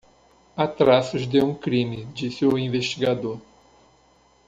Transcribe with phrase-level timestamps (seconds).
[0.57, 3.39] Há traços de um de crime, disse o investigador.